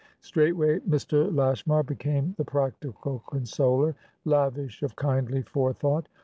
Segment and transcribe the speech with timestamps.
[0.21, 1.31] Straightway Mr.
[1.31, 3.93] Lashmar became the practical consoler,
[4.25, 6.07] lavish of kindly forethought.